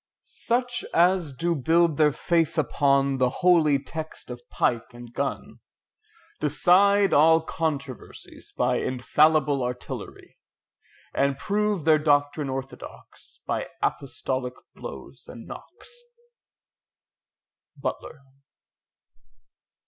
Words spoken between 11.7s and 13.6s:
their doctrine orthodox,